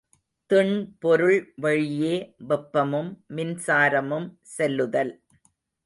திண்பொருள் 0.49 1.41
வழியே 1.55 2.15
வெப்பமும் 2.49 3.11
மின்சாரமும் 3.35 4.27
செல்லுதல். 4.57 5.13